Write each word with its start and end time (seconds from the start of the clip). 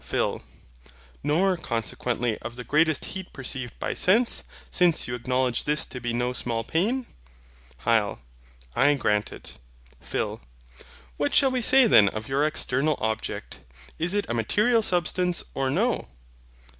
PHIL. 0.03 0.41
Nor 1.21 1.55
consequently 1.57 2.35
of 2.39 2.55
the 2.55 2.63
greatest 2.63 3.05
heat 3.05 3.31
perceived 3.33 3.77
by 3.77 3.93
sense, 3.93 4.43
since 4.71 5.07
you 5.07 5.13
acknowledge 5.13 5.63
this 5.65 5.85
to 5.85 6.01
be 6.01 6.11
no 6.11 6.33
small 6.33 6.63
pain? 6.63 7.05
HYL. 7.85 8.17
I 8.75 8.95
grant 8.95 9.31
it. 9.31 9.59
PHIL. 10.01 10.41
What 11.17 11.35
shall 11.35 11.51
we 11.51 11.61
say 11.61 11.85
then 11.85 12.09
of 12.09 12.27
your 12.27 12.43
external 12.43 12.97
object; 12.99 13.59
is 13.99 14.15
it 14.15 14.25
a 14.27 14.33
material 14.33 14.81
Substance, 14.81 15.43
or 15.53 15.69
no? 15.69 16.07